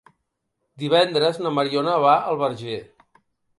Divendres 0.83 1.37
na 1.45 1.53
Mariona 1.59 1.99
va 2.07 2.17
al 2.33 2.43
Verger. 2.43 2.83